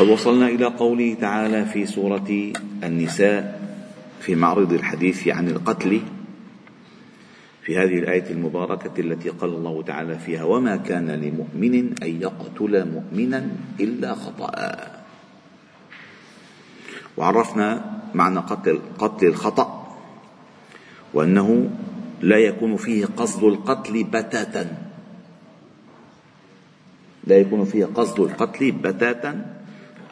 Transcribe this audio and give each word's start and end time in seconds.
ووصلنا 0.00 0.48
إلى 0.48 0.64
قوله 0.64 1.14
تعالى 1.20 1.64
في 1.64 1.86
سورة 1.86 2.52
النساء 2.84 3.62
في 4.20 4.34
معرض 4.34 4.72
الحديث 4.72 5.28
عن 5.28 5.48
القتل 5.48 6.00
في 7.62 7.78
هذه 7.78 7.98
الآية 7.98 8.30
المباركة 8.30 9.00
التي 9.00 9.28
قال 9.28 9.50
الله 9.50 9.82
تعالى 9.82 10.18
فيها 10.18 10.44
وما 10.44 10.76
كان 10.76 11.10
لمؤمن 11.10 11.74
أن 12.02 12.20
يقتل 12.22 12.88
مؤمنا 12.88 13.48
إلا 13.80 14.14
خطأ 14.14 14.52
وعرفنا 17.16 18.00
معنى 18.14 18.38
قتل 18.38 18.80
قتل 18.98 19.26
الخطأ 19.26 19.96
وأنه 21.14 21.70
لا 22.20 22.38
يكون 22.38 22.76
فيه 22.76 23.06
قصد 23.16 23.44
القتل 23.44 24.04
بتاتا. 24.04 24.76
لا 27.26 27.36
يكون 27.36 27.64
فيه 27.64 27.84
قصد 27.84 28.20
القتل 28.20 28.72
بتاتا. 28.72 29.61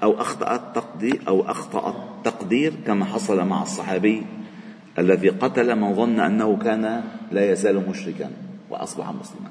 أو 0.02 0.20
أخطأ 0.20 0.54
التقدير 0.54 1.20
أو 1.28 1.50
أخطأ 1.50 1.90
التقدير 1.90 2.74
كما 2.86 3.04
حصل 3.04 3.46
مع 3.46 3.62
الصحابي 3.62 4.22
الذي 4.98 5.28
قتل 5.28 5.76
من 5.76 5.94
ظن 5.94 6.20
أنه 6.20 6.56
كان 6.56 7.04
لا 7.32 7.52
يزال 7.52 7.88
مشركا 7.88 8.30
وأصبح 8.70 9.08
مسلما. 9.08 9.50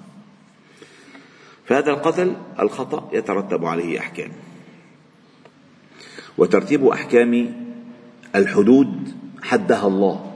فهذا 1.65 1.91
القتل 1.91 2.35
الخطأ 2.59 3.09
يترتب 3.13 3.65
عليه 3.65 3.99
أحكام. 3.99 4.31
وترتيب 6.37 6.87
أحكام 6.87 7.53
الحدود 8.35 9.13
حدها 9.41 9.87
الله. 9.87 10.31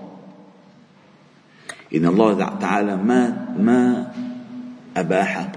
إن 1.96 2.06
الله 2.06 2.58
تعالى 2.60 2.96
ما 2.96 3.54
ما 3.60 4.14
أباح 4.98 5.52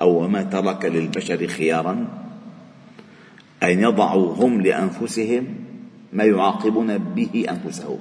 أو 0.00 0.28
ما 0.28 0.42
ترك 0.42 0.84
للبشر 0.84 1.46
خيارا 1.46 2.21
أن 3.62 3.80
يضعوا 3.80 4.34
هم 4.34 4.60
لأنفسهم 4.60 5.54
ما 6.12 6.24
يعاقبون 6.24 6.98
به 6.98 7.46
أنفسهم. 7.50 7.98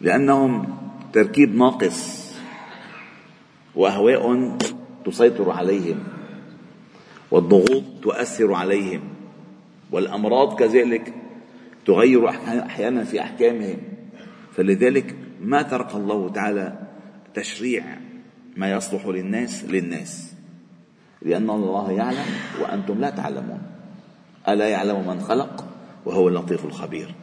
لأنهم 0.00 0.76
تركيب 1.12 1.56
ناقص 1.56 2.32
وأهواء 3.74 4.56
تسيطر 5.04 5.50
عليهم 5.50 5.98
والضغوط 7.30 7.82
تؤثر 8.02 8.54
عليهم 8.54 9.00
والأمراض 9.90 10.58
كذلك 10.58 11.14
تغير 11.86 12.28
أحيانا 12.28 13.04
في 13.04 13.20
أحكامهم. 13.20 13.78
فلذلك 14.52 15.16
ما 15.40 15.62
ترك 15.62 15.94
الله 15.94 16.28
تعالى 16.28 16.78
تشريع 17.34 17.84
ما 18.56 18.72
يصلح 18.72 19.06
للناس 19.06 19.64
للناس. 19.64 20.34
لأن 21.22 21.50
الله 21.50 21.92
يعلم 21.92 22.26
وأنتم 22.60 23.00
لا 23.00 23.10
تعلمون. 23.10 23.77
ألا 24.48 24.68
يعلم 24.68 25.06
من 25.08 25.20
خلق 25.20 25.64
وهو 26.04 26.28
اللطيف 26.28 26.64
الخبير. 26.64 27.14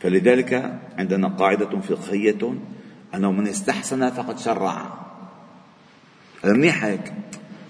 فلذلك 0.00 0.80
عندنا 0.98 1.28
قاعدة 1.28 1.80
فقهية 1.80 2.54
أنه 3.14 3.32
من 3.32 3.48
استحسن 3.48 4.10
فقد 4.10 4.38
شرع. 4.38 5.00
منيح 6.44 6.84
هيك؟ 6.84 7.12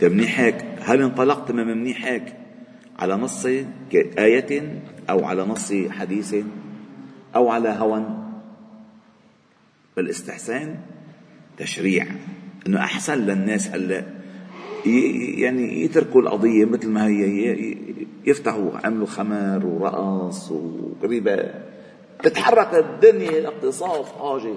طيب 0.00 0.12
منيح 0.12 0.40
هيك؟ 0.40 0.64
هل 0.80 1.02
انطلقت 1.02 1.52
من 1.52 1.66
منيح 1.66 2.04
هيك؟ 2.04 2.36
على 2.98 3.16
نص 3.16 3.46
آية 4.18 4.82
أو 5.10 5.24
على 5.24 5.42
نص 5.44 5.72
حديث 5.90 6.34
أو 7.36 7.48
على 7.48 7.68
هوى؟ 7.68 8.04
فالاستحسان 9.96 10.76
تشريع. 11.56 12.06
إنه 12.66 12.80
أحسن 12.80 13.18
للناس 13.18 13.68
هلا 13.68 14.19
يعني 14.86 15.84
يتركوا 15.84 16.20
القضية 16.20 16.64
مثل 16.64 16.88
ما 16.88 17.06
هي 17.06 17.76
يفتحوا 18.26 18.70
عملوا 18.84 19.06
خمر 19.06 19.66
ورقص 19.66 20.50
وربا 20.50 21.54
تتحرك 22.22 22.74
الدنيا 22.74 23.38
الاقتصاد 23.38 24.04
حاجة. 24.04 24.54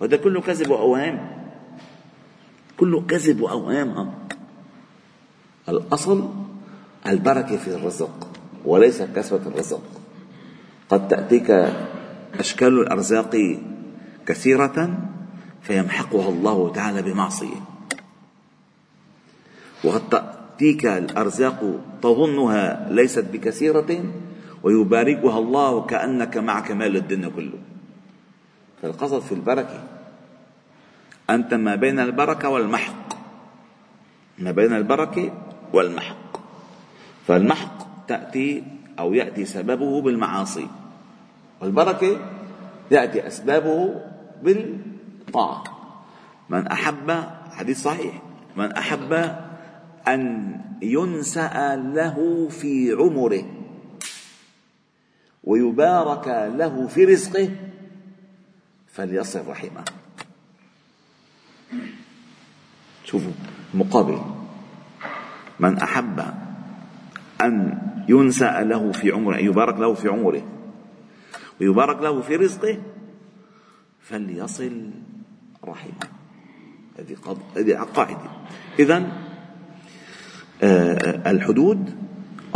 وهذا 0.00 0.16
كله 0.16 0.40
كذب 0.40 0.70
وأوهام. 0.70 1.30
كله 2.76 3.00
كذب 3.00 3.40
وأوهام. 3.40 4.14
الأصل 5.68 6.28
البركة 7.06 7.56
في 7.56 7.68
الرزق 7.68 8.28
وليس 8.64 9.02
كسبة 9.02 9.40
الرزق. 9.46 9.82
قد 10.88 11.08
تأتيك 11.08 11.50
أشكال 12.38 12.80
الأرزاق 12.80 13.36
كثيرة 14.26 14.98
فيمحقها 15.62 16.28
الله 16.28 16.72
تعالى 16.72 17.02
بمعصية. 17.02 17.77
وقد 19.84 20.08
تأتيك 20.08 20.86
الأرزاق 20.86 21.80
تظنها 22.02 22.88
ليست 22.90 23.24
بكثيرة 23.32 24.04
ويباركها 24.62 25.38
الله 25.38 25.86
كأنك 25.86 26.36
معك 26.36 26.70
مال 26.70 26.96
الدنيا 26.96 27.28
كله. 27.28 27.58
فالقصد 28.82 29.22
في 29.22 29.32
البركة 29.32 29.82
أنت 31.30 31.54
ما 31.54 31.74
بين 31.74 32.00
البركة 32.00 32.48
والمحق. 32.48 33.08
ما 34.38 34.50
بين 34.50 34.72
البركة 34.72 35.32
والمحق. 35.72 36.28
فالمحق 37.26 38.06
تأتي 38.06 38.64
أو 38.98 39.14
يأتي 39.14 39.44
سببه 39.44 40.02
بالمعاصي 40.02 40.66
والبركة 41.60 42.16
يأتي 42.90 43.26
أسبابه 43.26 43.94
بالطاعة. 44.42 45.64
من 46.48 46.66
أحب 46.66 47.24
حديث 47.52 47.82
صحيح 47.82 48.22
من 48.56 48.72
أحب 48.72 49.36
أن 50.08 50.54
ينسأ 50.82 51.76
له 51.76 52.48
في 52.48 52.92
عمره 52.92 53.44
ويبارك 55.44 56.28
له 56.56 56.86
في 56.86 57.04
رزقه 57.04 57.50
فليصل 58.86 59.46
رحمه. 59.46 59.84
شوفوا 63.04 63.32
مقابل. 63.74 64.20
من 65.60 65.78
أحب 65.78 66.20
أن 67.40 67.78
ينسأ 68.08 68.60
له 68.60 68.92
في 68.92 69.10
عمره 69.10 69.38
أن 69.38 69.44
يبارك 69.44 69.76
له 69.78 69.94
في 69.94 70.08
عمره 70.08 70.42
ويبارك 71.60 72.02
له 72.02 72.20
في 72.20 72.36
رزقه 72.36 72.78
فليصل 74.00 74.90
رحمه. 75.64 76.08
هذه 77.56 77.76
قاعدة 77.94 78.30
إذا 78.78 79.27
الحدود 80.62 81.94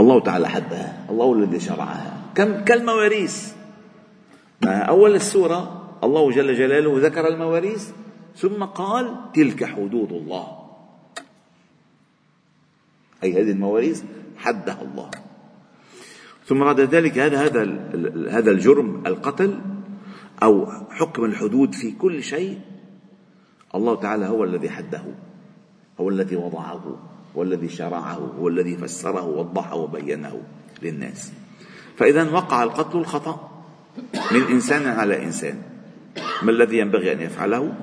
الله 0.00 0.20
تعالى 0.20 0.48
حدها 0.48 1.06
الله 1.10 1.32
الذي 1.32 1.60
شرعها. 1.60 2.22
كم؟ 2.34 2.64
كالمواريث. 2.64 3.52
أول 4.64 5.14
السورة 5.14 5.82
الله 6.04 6.30
جل 6.30 6.54
جلاله 6.54 7.06
ذكر 7.06 7.28
المواريث 7.28 7.90
ثم 8.36 8.64
قال 8.64 9.14
تلك 9.34 9.64
حدود 9.64 10.12
الله. 10.12 10.46
أي 13.22 13.32
هذه 13.32 13.50
المواريث 13.50 14.02
حدها 14.36 14.82
الله. 14.82 15.10
ثم 16.46 16.60
بعد 16.64 16.80
ذلك 16.80 17.18
هذا 17.18 17.46
هذا 17.46 17.62
هذا 18.30 18.50
الجرم 18.50 19.02
القتل 19.06 19.60
أو 20.42 20.66
حكم 20.90 21.24
الحدود 21.24 21.74
في 21.74 21.90
كل 21.90 22.22
شيء 22.22 22.60
الله 23.74 23.94
تعالى 24.00 24.26
هو 24.26 24.44
الذي 24.44 24.70
حده 24.70 25.04
هو 26.00 26.08
الذي 26.08 26.36
وضعه. 26.36 27.11
هو 27.36 27.42
الذي 27.42 27.68
شرعه 27.68 28.34
هو 28.38 28.48
الذي 28.48 28.76
فسره 28.76 29.22
ووضحه 29.22 29.74
وبينه 29.74 30.42
للناس. 30.82 31.32
فإذا 31.96 32.30
وقع 32.30 32.62
القتل 32.62 32.98
الخطأ 32.98 33.64
من 34.32 34.42
إنسان 34.42 34.86
على 34.86 35.24
إنسان. 35.24 35.62
ما 36.42 36.50
الذي 36.50 36.78
ينبغي 36.78 37.12
أن 37.12 37.20
يفعله؟ 37.20 37.74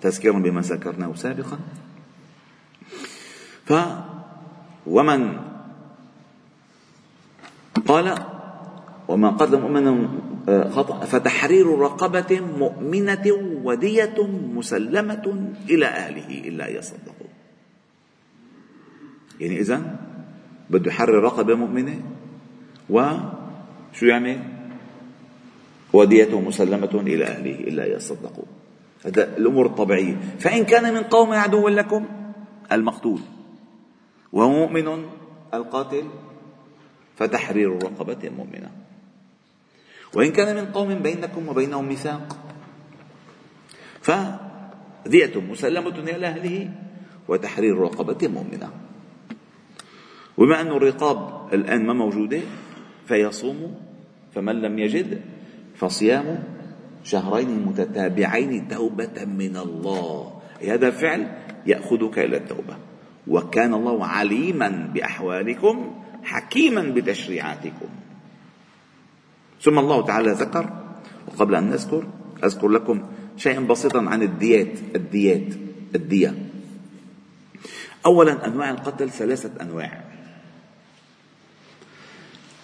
تذكيرا 0.00 0.38
بما 0.38 0.60
ذكرناه 0.60 1.14
سابقا. 1.14 1.58
ف 3.66 3.72
ومن 4.86 5.38
قال 7.86 8.14
وما 9.08 9.30
قدم 9.30 9.60
مؤمنا 9.60 10.08
آه، 10.48 10.70
خطأ. 10.70 11.04
فتحرير 11.04 11.78
رقبة 11.78 12.40
مؤمنة 12.58 13.26
ودية 13.64 14.18
مسلمة 14.54 15.52
إلى 15.70 15.86
أهله 15.86 16.48
إلا 16.48 16.70
أن 16.70 16.74
يصدقوا 16.76 17.15
يعني 19.40 19.60
إذا 19.60 19.96
بده 20.70 20.90
يحرر 20.90 21.22
رقبة 21.22 21.54
مؤمنة. 21.54 22.00
و 22.90 23.02
شو 23.92 24.06
يعمل 24.06 24.40
وديته 25.92 26.40
مسلمة 26.40 26.94
إلى 26.94 27.24
أهله 27.24 27.54
إلا 27.54 27.86
يصدقوا. 27.86 28.44
هذا 29.04 29.36
الأمور 29.36 29.66
الطبيعية. 29.66 30.16
فإن 30.38 30.64
كان 30.64 30.94
من 30.94 31.02
قوم 31.02 31.32
عدو 31.32 31.68
لكم 31.68 32.06
المقتول. 32.72 33.20
وهو 34.32 34.50
مؤمن 34.50 35.04
القاتل 35.54 36.04
فتحرير 37.16 37.82
رقبة 37.82 38.30
مؤمنة. 38.36 38.70
وإن 40.14 40.32
كان 40.32 40.56
من 40.56 40.66
قوم 40.72 40.94
بينكم 40.94 41.48
وبينهم 41.48 41.88
ميثاق 41.88 42.36
فدية 44.02 45.40
مسلمة 45.40 45.98
إلى 45.98 46.26
أهله 46.26 46.70
وتحرير 47.28 47.78
رقبة 47.78 48.28
مؤمنة. 48.28 48.85
وبما 50.38 50.60
أن 50.60 50.66
الرقاب 50.66 51.48
الآن 51.52 51.86
ما 51.86 51.92
موجودة 51.92 52.40
فيصوم 53.08 53.74
فمن 54.34 54.54
لم 54.62 54.78
يجد 54.78 55.20
فصيام 55.76 56.42
شهرين 57.04 57.64
متتابعين 57.66 58.68
توبة 58.68 59.24
من 59.24 59.56
الله. 59.56 60.40
هذا 60.62 60.90
فعل 60.90 61.26
يأخذك 61.66 62.18
إلى 62.18 62.36
التوبة. 62.36 62.76
وكان 63.26 63.74
الله 63.74 64.06
عليما 64.06 64.90
بأحوالكم 64.94 65.94
حكيما 66.24 66.82
بتشريعاتكم. 66.82 67.88
ثم 69.60 69.78
الله 69.78 70.06
تعالى 70.06 70.30
ذكر 70.30 70.70
وقبل 71.28 71.54
أن 71.54 71.70
نذكر 71.70 72.06
أذكر 72.44 72.68
لكم 72.68 73.02
شيئا 73.36 73.60
بسيطا 73.60 73.98
عن 73.98 74.22
الديات 74.22 74.78
الديات 74.96 75.54
الدية. 75.94 76.34
أولا 78.06 78.46
أنواع 78.46 78.70
القتل 78.70 79.10
ثلاثة 79.10 79.62
أنواع. 79.62 80.05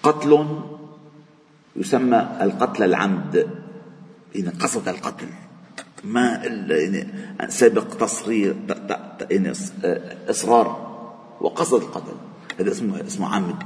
قتل 0.03 0.47
يسمى 1.77 2.29
القتل 2.41 2.83
العمد. 2.83 3.49
إن 4.37 4.49
قصد 4.49 4.89
القتل. 4.89 5.27
ما 6.05 6.43
سابق 7.49 7.85
تصرير 7.85 8.57
يعني 9.31 9.53
إصرار. 10.31 10.93
وقصد 11.41 11.83
القتل. 11.83 12.17
هذا 12.61 12.71
اسمه 12.71 13.01
اسمه 13.07 13.35
عمد. 13.35 13.63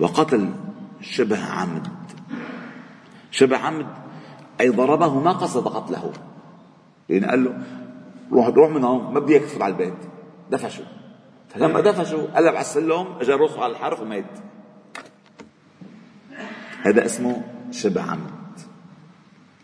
وقتل 0.00 0.50
شبه 1.00 1.44
عمد. 1.44 1.88
شبه 3.30 3.56
عمد 3.56 3.86
أي 4.60 4.68
ضربه 4.68 5.20
ما 5.20 5.32
قصد 5.32 5.68
قتله. 5.68 6.12
يعني 7.08 7.26
قال 7.26 7.44
له 7.44 7.62
روح 8.32 8.46
روح 8.46 8.70
من 8.70 8.84
هون 8.84 9.14
ما 9.14 9.20
بدي 9.20 9.38
تدخل 9.38 9.62
على 9.62 9.72
البيت. 9.72 9.98
دفشوا. 10.50 10.84
فلما 11.48 11.80
دفشوا 11.80 12.22
قلب 12.22 12.46
على 12.46 12.60
السلم 12.60 13.06
اجى 13.20 13.32
راسه 13.32 13.62
على 13.62 13.72
الحرف 13.72 14.00
ومات. 14.00 14.24
هذا 16.82 17.06
اسمه 17.06 17.42
شبه 17.70 18.02
عمد 18.02 18.30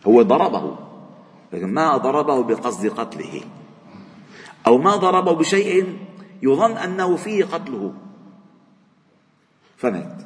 هو 0.07 0.21
ضربه 0.21 0.75
لكن 1.53 1.73
ما 1.73 1.97
ضربه 1.97 2.43
بقصد 2.43 2.87
قتله. 2.87 3.41
أو 4.67 4.77
ما 4.77 4.95
ضربه 4.95 5.31
بشيء 5.31 5.97
يظن 6.41 6.77
أنه 6.77 7.15
فيه 7.15 7.45
قتله. 7.45 7.93
فمات. 9.77 10.21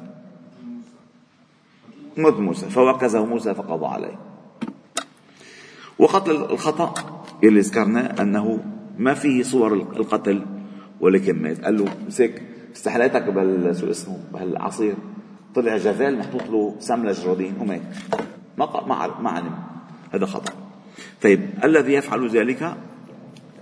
موت 2.16 2.34
موسى 2.34 2.70
فوكزه 2.70 3.24
موسى 3.24 3.54
فقضى 3.54 3.86
عليه. 3.86 4.18
وقتل 5.98 6.36
الخطأ 6.36 6.94
اللي 7.44 7.60
ذكرنا 7.60 8.22
أنه 8.22 8.64
ما 8.98 9.14
فيه 9.14 9.42
صور 9.42 9.74
القتل 9.74 10.46
ولكن 11.00 11.42
مات 11.42 11.64
قال 11.64 11.78
له. 11.78 11.96
مسك 12.06 12.42
استحليتك 12.76 13.22
بهال 13.22 13.76
شو 13.76 13.90
اسمه 13.90 14.18
بهالعصير. 14.32 14.94
طلع 15.54 15.76
جفال 15.76 16.18
محطوط 16.18 16.42
له 16.42 16.76
سم 16.78 17.06
لجرادين 17.06 17.54
ومات 17.60 17.82
ما 18.58 18.66
ما 18.86 19.20
ما 19.20 19.30
علم 19.30 19.58
هذا 20.12 20.26
خطأ. 20.26 20.52
طيب 21.22 21.50
الذي 21.64 21.92
يفعل 21.92 22.28
ذلك؟ 22.28 22.76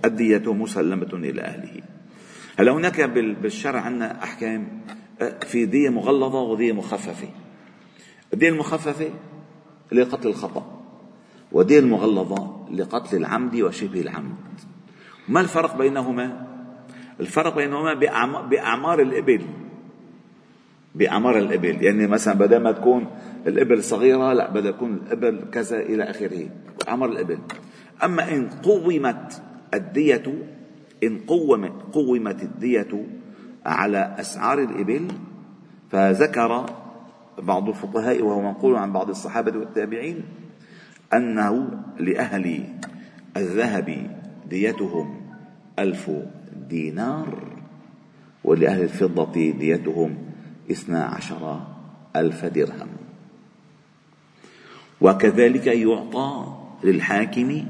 الدية 0.05 0.53
مسلمة 0.53 1.09
إلى 1.13 1.41
أهله. 1.41 1.81
هلا 2.59 2.71
هناك 2.71 3.01
بالشرع 3.41 3.81
عندنا 3.81 4.23
أحكام 4.23 4.81
في 5.41 5.65
دية 5.65 5.89
مغلظة 5.89 6.41
ودية 6.41 6.73
مخففة؟ 6.73 7.27
الدية 8.33 8.49
المخففة 8.49 9.09
لقتل 9.91 10.27
الخطأ 10.27 10.81
ودية 11.51 11.79
المغلظة 11.79 12.65
لقتل 12.71 13.17
العمد 13.17 13.55
وشبه 13.55 14.01
العمد. 14.01 14.35
ما 15.27 15.41
الفرق 15.41 15.77
بينهما؟ 15.77 16.47
الفرق 17.19 17.55
بينهما 17.55 17.93
بأعمار 18.49 19.01
الإبل. 19.01 19.41
بأعمار 20.95 21.37
الإبل. 21.37 21.83
يعني 21.83 22.07
مثلا 22.07 22.33
بدل 22.33 22.57
ما 22.57 22.71
تكون 22.71 23.07
الإبل 23.47 23.83
صغيرة 23.83 24.33
لا 24.33 24.51
بدل 24.51 24.73
تكون 24.73 24.93
الإبل 24.93 25.49
كذا 25.51 25.79
إلى 25.79 26.03
آخره. 26.03 26.49
أعمار 26.87 27.09
الإبل. 27.09 27.37
أما 28.03 28.31
إن 28.31 28.49
قومت 28.49 29.41
الدية 29.73 30.23
إن 31.03 31.19
قومت 31.19 31.71
قومت 31.93 32.43
الدية 32.43 33.05
على 33.65 34.15
أسعار 34.19 34.59
الإبل 34.59 35.07
فذكر 35.91 36.65
بعض 37.37 37.69
الفقهاء 37.69 38.21
وهو 38.21 38.41
منقول 38.41 38.75
عن 38.75 38.93
بعض 38.93 39.09
الصحابة 39.09 39.59
والتابعين 39.59 40.23
أنه 41.13 41.69
لأهل 41.99 42.63
الذهب 43.37 44.17
ديتهم 44.49 45.21
ألف 45.79 46.11
دينار 46.69 47.53
ولأهل 48.43 48.81
الفضة 48.81 49.51
ديتهم 49.51 50.17
اثنا 50.71 51.05
عشر 51.05 51.59
ألف 52.15 52.45
درهم. 52.45 52.89
وكذلك 55.01 55.67
يعطى 55.67 56.45
للحاكم 56.83 57.65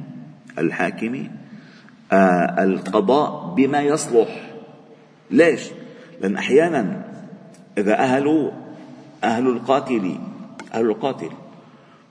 الحاكم 0.57 1.27
آه 2.11 2.63
القضاء 2.63 3.53
بما 3.55 3.81
يصلح. 3.81 4.51
ليش؟ 5.31 5.61
لأن 6.21 6.35
أحيانا 6.35 7.05
إذا 7.77 7.99
أهل 7.99 8.51
أهل 9.23 9.47
القاتل 9.47 10.17
أهل 10.73 10.85
القاتل 10.85 11.29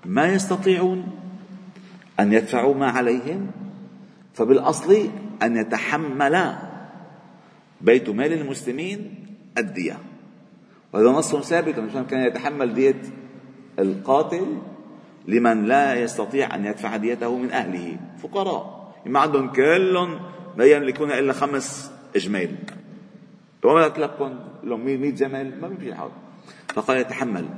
ما 0.05 0.27
يستطيعون 0.27 1.07
أن 2.21 2.33
يدفعوا 2.33 2.75
ما 2.75 2.91
عليهم 2.91 3.51
فبالأصل 4.35 5.09
أن 5.43 5.57
يتحمل 5.57 6.55
بيت 7.81 8.09
مال 8.09 8.33
المسلمين 8.33 9.15
الدية. 9.59 9.99
وهذا 10.93 11.09
نص 11.09 11.37
ثابت 11.37 11.75
كان 12.11 12.27
يتحمل 12.27 12.75
دية 12.75 13.03
القاتل 13.79 14.47
لمن 15.29 15.65
لا 15.65 15.95
يستطيع 15.95 16.55
أن 16.55 16.65
يدفع 16.65 16.97
ديته 16.97 17.37
من 17.37 17.51
أهله 17.51 17.97
فقراء. 18.23 18.93
ما 19.07 19.21
عندهم 19.21 19.49
كلهم 19.53 20.21
لا 20.57 20.65
يملكون 20.65 21.11
إلا 21.11 21.33
خمس 21.33 21.91
أجمال 22.17 22.51
وما 23.65 23.81
لكم 23.81 24.39
لهم 24.65 24.85
100 24.85 25.11
جمل 25.11 25.61
ما 25.61 25.69
بيمشي 25.69 25.89
الحال 25.89 26.11
فقال 26.75 26.97
يتحمل 26.97 27.49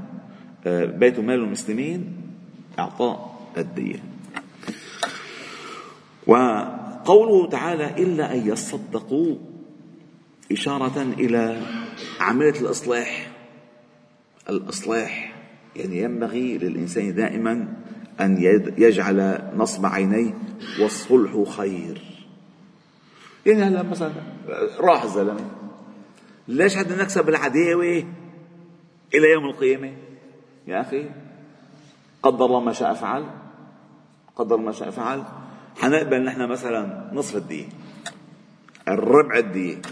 آه، 0.66 0.84
بيت 0.84 1.20
مال 1.20 1.34
المسلمين 1.34 2.16
إعطاء 2.78 3.40
الدية. 3.58 4.02
وقوله 6.26 7.48
تعالى 7.48 8.02
إلا 8.02 8.34
أن 8.34 8.48
يصدقوا 8.48 9.36
إشارة 10.52 11.02
إلى 11.02 11.62
عملية 12.20 12.60
الإصلاح. 12.60 13.33
الإصلاح. 14.48 15.34
يعني 15.76 15.98
ينبغي 15.98 16.58
للإنسان 16.58 17.14
دائما 17.14 17.68
أن 18.20 18.36
يجعل 18.78 19.38
نصب 19.56 19.86
عينيه 19.86 20.34
والصلح 20.80 21.56
خير. 21.56 22.02
يعني 23.46 23.62
هلا 23.62 23.82
مثلا 23.82 24.12
راح 24.78 25.02
الزلمة 25.02 25.50
ليش 26.48 26.76
بدنا 26.76 27.02
نكسب 27.02 27.28
العداوة 27.28 28.04
إلى 29.14 29.30
يوم 29.32 29.44
القيامة؟ 29.44 29.92
يا 30.66 30.80
أخي 30.80 31.10
قدر 32.22 32.44
الله 32.44 32.60
ما 32.60 32.72
شاء 32.72 32.94
فعل 32.94 33.24
قدر 34.36 34.56
ما 34.56 34.72
شاء 34.72 34.90
فعل. 34.90 35.22
حنقبل 35.76 36.24
نحن 36.24 36.48
مثلا 36.48 37.10
نصف 37.12 37.36
الدية 37.36 37.66
الربع 38.88 39.38
الدية 39.38 39.82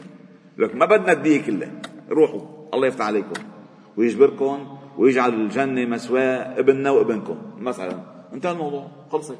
لك 0.58 0.74
ما 0.74 0.86
بدنا 0.86 1.12
الدية 1.12 1.42
كلها 1.42 1.70
روحوا 2.10 2.40
الله 2.74 2.86
يفتح 2.86 3.04
عليكم. 3.04 3.51
ويجبركم 3.96 4.78
ويجعل 4.98 5.34
الجنة 5.34 5.84
مسواه 5.84 6.58
ابننا 6.60 6.90
وابنكم. 6.90 7.36
مثلا 7.58 7.98
انتهى 8.32 8.52
الموضوع. 8.52 8.86
خلصت. 9.12 9.38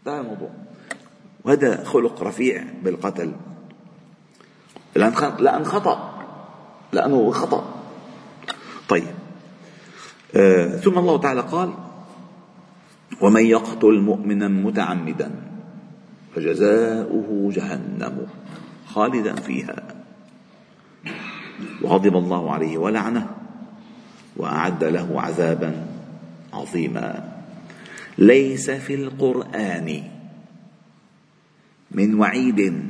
انتهى 0.00 0.20
الموضوع. 0.20 0.50
وهذا 1.44 1.84
خلق 1.84 2.22
رفيع 2.22 2.64
بالقتل. 2.82 3.32
لأن 4.96 5.64
خطأ 5.64 6.24
لأنه 6.92 7.30
خطأ. 7.30 7.74
طيب. 8.88 9.14
آه 10.36 10.76
ثم 10.76 10.98
الله 10.98 11.18
تعالى 11.18 11.40
قال 11.40 11.72
ومن 13.20 13.46
يقتل 13.46 14.00
مؤمنا 14.00 14.48
متعمدا 14.48 15.30
فجزاؤه 16.34 17.50
جهنم 17.52 18.26
خالدا 18.86 19.34
فيها. 19.34 20.01
وغضب 21.82 22.16
الله 22.16 22.52
عليه 22.52 22.78
ولعنه 22.78 23.26
وأعد 24.36 24.84
له 24.84 25.20
عذابا 25.20 25.86
عظيما. 26.52 27.32
ليس 28.18 28.70
في 28.70 28.94
القرآن 28.94 30.02
من 31.90 32.14
وعيد 32.14 32.82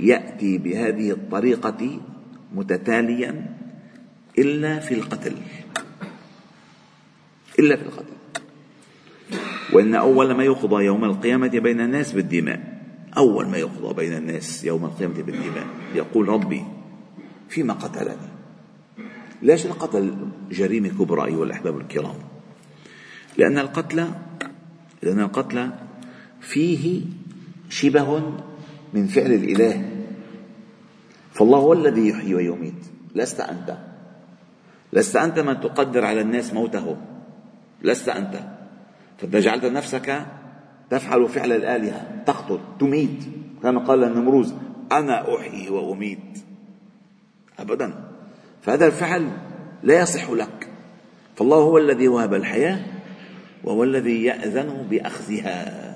يأتي 0.00 0.58
بهذه 0.58 1.10
الطريقة 1.10 2.00
متتاليا 2.54 3.46
إلا 4.38 4.78
في 4.80 4.94
القتل. 4.94 5.36
إلا 7.58 7.76
في 7.76 7.82
القتل. 7.82 8.14
وإن 9.72 9.94
أول 9.94 10.34
ما 10.34 10.44
يقضى 10.44 10.84
يوم 10.84 11.04
القيامة 11.04 11.48
بين 11.48 11.80
الناس 11.80 12.12
بالدماء. 12.12 12.80
أول 13.16 13.48
ما 13.48 13.56
يقضى 13.56 13.94
بين 13.94 14.16
الناس 14.16 14.64
يوم 14.64 14.84
القيامة 14.84 15.22
بالدماء. 15.22 15.66
يقول 15.94 16.28
ربي 16.28 16.64
فيما 17.50 17.74
قتلني. 17.74 18.30
ليش 19.42 19.66
القتل 19.66 20.14
جريمة 20.50 20.88
كبرى 20.88 21.26
أيها 21.26 21.44
الأحباب 21.44 21.78
الكرام؟ 21.78 22.14
لأن 23.38 23.58
القتل 23.58 24.08
لأن 25.02 25.20
القتل 25.20 25.70
فيه 26.40 27.02
شبه 27.68 28.22
من 28.94 29.06
فعل 29.06 29.32
الإله. 29.32 29.90
فالله 31.32 31.58
هو 31.58 31.72
الذي 31.72 32.08
يحيي 32.08 32.34
ويميت. 32.34 32.84
لست 33.14 33.40
أنت. 33.40 33.78
لست 34.92 35.16
أنت 35.16 35.38
من 35.38 35.60
تقدر 35.60 36.04
على 36.04 36.20
الناس 36.20 36.54
موتهم 36.54 36.96
لست 37.82 38.08
أنت. 38.08 38.40
فأنت 39.18 39.36
جعلت 39.36 39.64
نفسك 39.64 40.26
تفعل 40.90 41.28
فعل 41.28 41.52
الآلهة 41.52 42.24
تقتل 42.26 42.58
تميت. 42.80 43.24
كما 43.62 43.80
قال 43.80 44.04
النمروز 44.04 44.54
أنا 44.92 45.36
أحيي 45.36 45.70
وأميت. 45.70 46.29
أبدا. 47.60 47.94
فهذا 48.62 48.86
الفعل 48.86 49.28
لا 49.82 50.00
يصح 50.00 50.30
لك. 50.30 50.68
فالله 51.36 51.56
هو 51.56 51.78
الذي 51.78 52.08
وهب 52.08 52.34
الحياة 52.34 52.80
وهو 53.64 53.84
الذي 53.84 54.24
يأذن 54.24 54.86
بأخذها. 54.90 55.90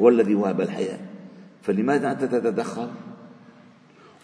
هو 0.00 0.08
الذي 0.08 0.34
وهب 0.34 0.60
الحياة. 0.60 0.98
فلماذا 1.62 2.12
أنت 2.12 2.24
تتدخل؟ 2.24 2.90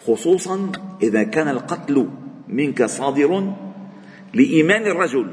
خصوصا 0.06 0.72
إذا 1.02 1.22
كان 1.22 1.48
القتل 1.48 2.08
منك 2.48 2.84
صادر 2.84 3.52
لإيمان 4.34 4.82
الرجل. 4.82 5.30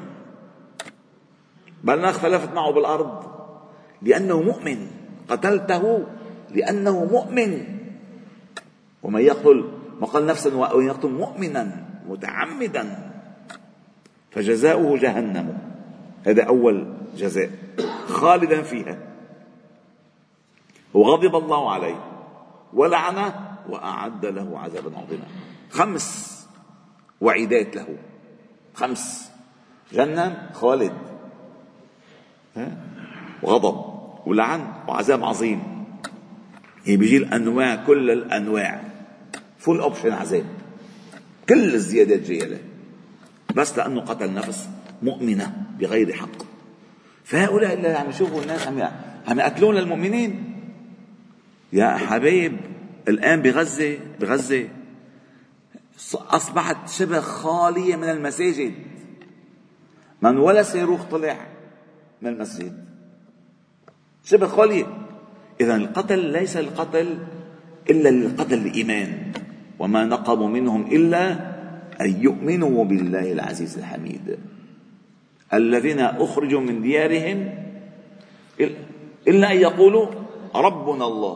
بل 1.83 2.05
اختلفت 2.05 2.53
معه 2.53 2.71
بالأرض. 2.71 3.25
لأنه 4.01 4.41
مؤمن. 4.41 4.88
قتلته 5.29 6.05
لأنه 6.55 7.05
مؤمن. 7.05 7.63
ومن 9.03 9.21
يقتل 9.21 9.75
وقال 10.02 10.25
نفسا 10.25 10.56
وأن 10.56 10.88
يقتل 10.88 11.10
مؤمنا 11.10 11.86
متعمدا 12.10 13.12
فجزاؤه 14.32 14.98
جهنم. 14.98 15.58
هذا 16.25 16.44
أول 16.44 16.94
جزاء 17.18 17.50
خالدا 18.08 18.62
فيها. 18.62 18.98
وغضب 20.94 21.36
الله 21.36 21.72
عليه 21.72 21.96
ولعنه 22.74 23.34
وأعد 23.70 24.25
له 24.25 24.60
عذابا 24.60 24.98
عظيما. 24.98 25.24
خمس 25.72 26.36
وعيدات 27.22 27.75
له. 27.75 27.88
خمس. 28.74 29.32
جنة 29.94 30.50
خالد. 30.54 30.94
وغضب 33.44 33.96
ولعن 34.25 34.74
وعذاب 34.88 35.24
عظيم. 35.24 35.86
يعني 36.86 36.98
بيجي 36.98 37.18
الأنواع 37.18 37.75
كل 37.75 38.12
الأنواع. 38.12 38.85
فول 39.65 39.79
أوبشن 39.79 40.12
عذاب. 40.12 40.45
كل 41.50 41.74
الزيادات 41.74 42.19
جاية 42.19 42.45
له 42.45 42.60
بس 43.55 43.77
لأنه 43.77 44.01
قتل 44.01 44.34
نفس 44.34 44.69
مؤمنة 45.01 45.53
بغير 45.79 46.13
حق. 46.13 46.43
فهؤلاء 47.24 47.74
اللي 47.74 47.88
عم 47.88 48.10
يشوفوا 48.10 48.41
الناس 48.41 48.67
عم 48.67 48.89
عم 49.27 49.39
يقتلون 49.39 49.77
المؤمنين. 49.77 50.55
يا 51.74 51.98
حبايب 51.98 52.57
الآن 53.07 53.41
بغزة 53.41 53.98
بغزة 54.19 54.67
أصبحت 56.13 56.89
شبه 56.89 57.19
خالية 57.19 57.95
من 57.95 58.10
المساجد. 58.10 58.74
من 60.22 60.38
ولا 60.38 60.63
صاروخ 60.63 61.03
طلع 61.03 61.48
من 62.22 62.29
المسجد. 62.29 62.86
شبه 64.24 64.48
خالية. 64.48 64.98
إذا 65.62 65.75
القتل 65.75 66.19
ليس 66.19 66.57
القتل 66.57 67.17
إلا 67.89 68.10
للقتل 68.10 68.53
الإيمان. 68.53 69.31
وما 69.79 70.05
نقموا 70.05 70.48
منهم 70.48 70.82
إلا 70.91 71.32
أن 72.01 72.22
يؤمنوا 72.22 72.86
بالله 72.86 73.32
العزيز 73.32 73.77
الحميد. 73.77 74.38
الذين 75.53 76.00
أخرجوا 76.00 76.62
من 76.62 76.82
ديارهم 76.82 77.53
إلا 79.27 79.51
أن 79.51 79.58
يقولوا 79.58 80.08
ربنا 80.55 81.05
الله. 81.05 81.36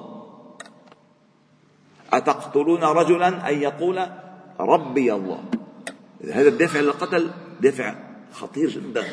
أتقتلون 2.14 2.84
رجلا 2.84 3.50
أن 3.50 3.62
يقول 3.62 3.98
ربي 4.60 5.14
الله. 5.14 5.44
هذا 6.34 6.48
الدافع 6.48 6.80
للقتل 6.80 7.32
دافع 7.62 7.96
خطير 8.32 8.70
جدا. 8.70 9.04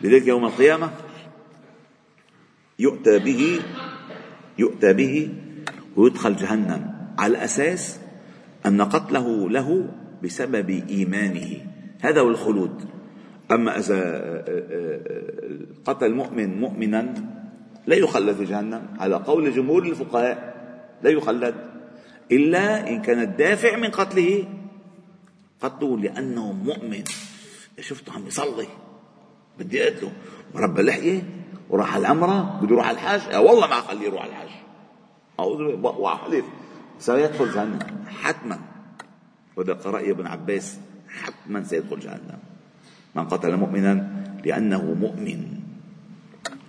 لذلك 0.00 0.26
يوم 0.26 0.44
القيامة 0.44 0.90
يؤتى 2.78 3.18
به 3.18 3.60
يؤتى 4.58 4.92
به 4.92 5.34
ويدخل 5.96 6.36
جهنم. 6.36 6.96
على 7.18 7.44
أساس 7.44 8.00
أن 8.66 8.82
قتله 8.82 9.50
له 9.50 9.88
بسبب 10.24 10.70
إيمانه. 10.90 11.56
هذا 12.00 12.20
هو 12.20 12.28
الخلود. 12.28 12.84
أما 13.52 13.78
إذا 13.78 14.00
قتل 15.84 16.14
مؤمن 16.14 16.60
مؤمنا 16.60 17.14
لا 17.86 17.96
يخلد 17.96 18.36
في 18.36 18.44
جهنم. 18.44 18.82
على 18.98 19.16
قول 19.16 19.52
جمهور 19.52 19.82
الفقهاء 19.82 20.56
لا 21.02 21.10
يخلد. 21.10 21.54
إلا 22.32 22.88
إن 22.88 23.02
كان 23.02 23.20
الدافع 23.20 23.76
من 23.76 23.88
قتله 23.88 24.44
قتله 25.60 25.98
لأنه 25.98 26.52
مؤمن. 26.52 27.04
شفته 27.80 28.12
عم 28.12 28.26
يصلي 28.26 28.66
بدي 29.58 29.84
أقتله. 29.84 30.12
ورب 30.54 30.80
لحية 30.80 31.22
وراح 31.70 31.94
على 31.94 32.00
العمرة 32.00 32.60
بده 32.62 32.72
يروح 32.72 32.88
على 32.88 32.94
الحج 32.94 33.34
والله 33.34 33.66
ما 33.66 33.78
أخليه 33.78 34.06
يروح 34.06 34.22
على 34.22 34.32
الحج 34.32 34.50
أعوذ 35.40 35.60
وأحلف 35.82 36.44
سيدخل 36.98 37.52
جهنم. 37.52 37.78
حتما. 38.08 38.58
وهذا 39.56 39.78
رأي 39.86 40.10
ابن 40.10 40.26
عباس. 40.26 40.78
حتما 41.08 41.64
سيدخل 41.64 42.00
جهنم. 42.00 42.38
من 43.14 43.24
قتل 43.24 43.56
مؤمنا 43.56 44.24
لأنه 44.44 44.94
مؤمن. 44.94 45.60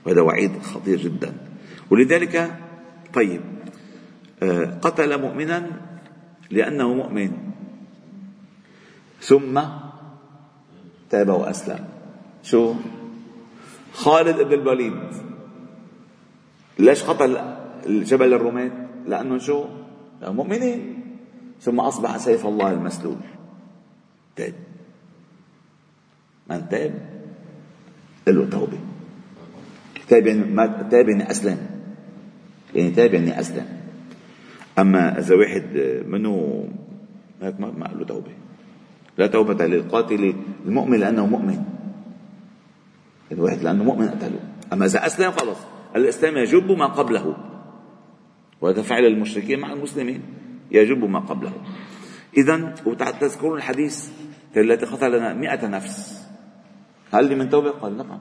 وهذا 0.06 0.22
وعيد 0.22 0.62
خطير 0.62 0.98
جدا. 0.98 1.34
ولذلك 1.90 2.60
طيب 3.14 3.42
آه، 4.44 4.66
قتل 4.82 5.22
مؤمنا 5.22 5.70
لأنه 6.52 6.94
مؤمن. 6.94 7.32
ثم 9.22 9.62
تاب 11.10 11.30
وأسلم. 11.30 11.86
شو؟ 12.44 12.76
خالد 13.94 14.42
بن 14.42 14.54
الوليد. 14.54 15.00
ليش 16.80 17.04
قتل 17.04 17.56
جبل 17.88 18.34
الرومات 18.34 18.72
لأنه 19.08 19.38
شو؟ 19.38 19.87
مؤمنين. 20.22 21.04
ثم 21.62 21.80
أصبح 21.80 22.18
سيف 22.18 22.46
الله 22.46 22.72
المسلول. 22.72 23.18
تاب. 24.36 24.54
من 26.50 26.70
تاب؟ 26.70 26.94
له 28.28 28.46
توبة. 28.50 28.80
تاب 30.08 30.28
يعني 30.28 30.54
ما 30.54 30.88
تاب 30.92 31.10
يعني 31.10 31.32
أسلم. 31.32 31.58
يعني 32.76 32.92
تاب 32.92 33.14
يعني 33.14 33.40
أسلم. 33.40 33.68
أما 34.80 35.20
إذا 35.20 35.36
واحد 35.36 35.66
منه 36.08 36.64
هيك 37.42 37.60
ما 37.60 37.90
له 37.96 38.06
توبة. 38.06 38.32
لا 39.18 39.28
توبة 39.28 39.66
للقاتل 39.66 40.34
المؤمن 40.66 41.00
لأنه 41.00 41.26
مؤمن. 41.26 41.64
الواحد 43.32 43.64
لأنه 43.64 43.84
مؤمن 43.84 44.08
قتله. 44.08 44.40
أما 44.74 44.86
إذا 44.86 45.06
أسلم 45.06 45.32
خلص. 45.32 45.58
الإسلام 45.96 46.38
يجب 46.38 46.72
ما 46.72 46.86
قبله. 46.86 47.47
وهذا 48.62 48.82
فعل 48.82 49.06
المشركين 49.06 49.60
مع 49.60 49.74
المسلمين 49.74 50.22
يجب 50.72 51.04
ما 51.04 51.20
قبله. 51.20 51.54
إذا 52.38 52.76
وتذكرون 52.86 53.58
الحديث 53.58 54.10
التي 54.58 54.86
قتلنا 54.86 55.34
مئة 55.34 55.68
نفس. 55.68 56.28
هل 57.14 57.30
لي 57.30 57.36
من 57.36 57.50
توبة؟ 57.50 57.70
قال 57.70 57.98
نعم. 57.98 58.20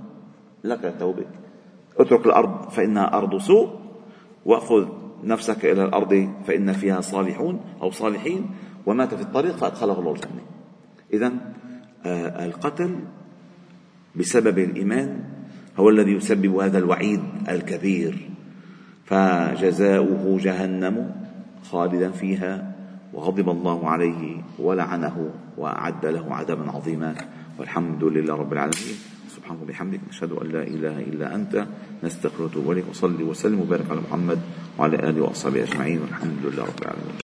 لك 0.64 0.96
توبة. 0.98 1.26
اترك 1.98 2.26
الأرض 2.26 2.70
فإنها 2.70 3.18
أرض 3.18 3.38
سوء. 3.38 3.80
وأخذ 4.44 4.88
نفسك 5.24 5.64
إلى 5.64 5.84
الأرض 5.84 6.34
فإن 6.46 6.72
فيها 6.72 7.00
صالحون 7.00 7.60
أو 7.82 7.90
صالحين. 7.90 8.50
ومات 8.86 9.14
في 9.14 9.22
الطريق 9.22 9.56
فأدخله 9.56 9.98
الله 9.98 10.12
الجنة. 10.12 10.42
إذا 11.12 11.32
آه، 12.06 12.44
القتل 12.44 12.98
بسبب 14.16 14.58
الإيمان 14.58 15.24
هو 15.76 15.88
الذي 15.88 16.12
يسبب 16.12 16.54
هذا 16.54 16.78
الوعيد 16.78 17.22
الكبير. 17.48 18.35
فجزاؤه 19.06 20.38
جهنم 20.42 21.10
خالدا 21.70 22.10
فيها 22.10 22.72
وغضب 23.14 23.48
الله 23.48 23.88
عليه 23.88 24.42
ولعنه 24.58 25.30
وأعد 25.58 26.06
له 26.06 26.34
عذابا 26.34 26.70
عظيما 26.70 27.14
والحمد 27.58 28.04
لله 28.04 28.34
رب 28.34 28.52
العالمين. 28.52 28.98
سبحانك 29.36 29.62
وبحمدك 29.62 30.00
نشهد 30.08 30.32
أن 30.32 30.46
لا 30.48 30.62
إله 30.62 30.96
إلا 30.98 31.34
أنت 31.34 31.66
نستغفرك 32.04 32.40
ونتوب 32.40 32.72
إليك 32.72 32.84
وصلي 32.90 33.24
وسلم 33.24 33.60
وبارك 33.60 33.90
على 33.90 34.00
محمد 34.00 34.40
وعلى 34.78 34.96
آله 34.96 35.22
وأصحابه 35.22 35.62
أجمعين 35.62 35.98
والحمد 36.02 36.40
لله 36.44 36.64
رب 36.64 36.80
العالمين. 36.82 37.16